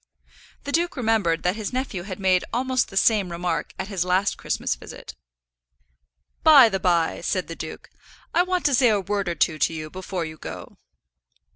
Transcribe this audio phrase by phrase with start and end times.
[0.63, 4.35] The duke remembered that his nephew had made almost the same remark at his last
[4.35, 5.13] Christmas visit.
[6.41, 7.87] "By the by," said the duke,
[8.33, 10.79] "I want to say a word or two to you before you go."